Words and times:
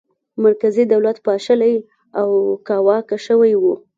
مرکزي 0.43 0.83
دولت 0.93 1.17
پاشلی 1.25 1.75
او 2.19 2.29
کاواکه 2.67 3.17
شوی 3.25 3.53
و. 3.57 3.63